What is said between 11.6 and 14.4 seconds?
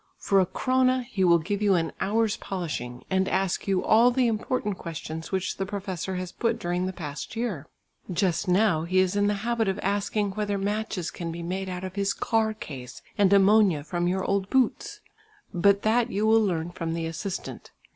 out of his carcase and ammonia from your